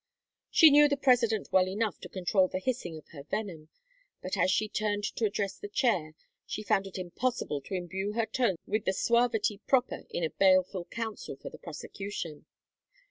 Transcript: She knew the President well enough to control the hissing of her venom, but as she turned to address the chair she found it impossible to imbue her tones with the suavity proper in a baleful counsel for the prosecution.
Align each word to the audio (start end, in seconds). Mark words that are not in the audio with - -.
She 0.49 0.71
knew 0.71 0.89
the 0.89 0.97
President 0.97 1.49
well 1.51 1.67
enough 1.67 1.99
to 1.99 2.09
control 2.09 2.47
the 2.47 2.57
hissing 2.57 2.97
of 2.97 3.09
her 3.09 3.21
venom, 3.21 3.69
but 4.19 4.35
as 4.35 4.49
she 4.49 4.67
turned 4.67 5.03
to 5.03 5.25
address 5.25 5.59
the 5.59 5.67
chair 5.67 6.15
she 6.43 6.63
found 6.63 6.87
it 6.87 6.97
impossible 6.97 7.61
to 7.61 7.75
imbue 7.75 8.13
her 8.13 8.25
tones 8.25 8.57
with 8.65 8.85
the 8.85 8.93
suavity 8.93 9.59
proper 9.67 10.05
in 10.09 10.23
a 10.23 10.31
baleful 10.31 10.85
counsel 10.85 11.35
for 11.35 11.51
the 11.51 11.59
prosecution. 11.59 12.47